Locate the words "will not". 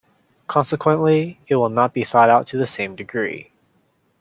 1.57-1.93